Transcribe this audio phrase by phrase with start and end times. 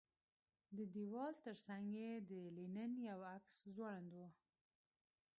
[0.77, 4.19] د دېوال ترڅنګ یې د لینن یو عکس ځوړند و